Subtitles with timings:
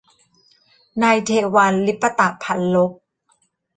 [1.01, 2.91] นายเทวัญ ลิปตพัลลภ